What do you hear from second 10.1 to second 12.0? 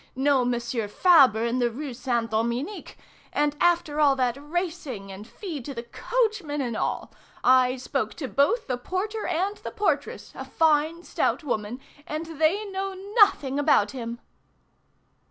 a fine, stout woman,